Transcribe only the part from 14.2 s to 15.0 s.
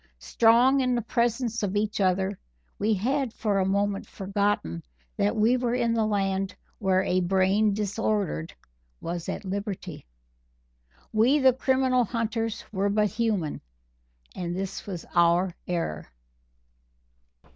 and this